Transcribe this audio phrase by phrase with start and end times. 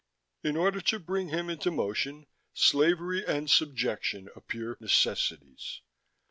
[0.43, 5.81] In order to bring him into motion, slavery and subjection appear necessities.